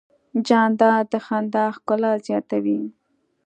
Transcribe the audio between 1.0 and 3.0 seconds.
د خندا ښکلا زیاتوي.